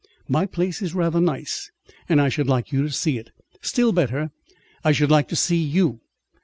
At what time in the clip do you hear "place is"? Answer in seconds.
0.47-0.95